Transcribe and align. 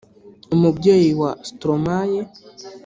umubyeyi 0.55 1.11
wa 1.21 1.31
Stromae 1.47 2.21